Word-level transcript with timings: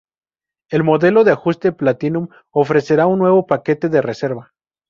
El 0.71 0.83
modelo 0.83 1.23
de 1.23 1.29
ajuste 1.29 1.71
Platinum 1.73 2.29
ofrecerá 2.49 3.05
un 3.05 3.19
nuevo 3.19 3.45
paquete 3.45 3.87
de 3.87 4.01
reserva. 4.01 4.51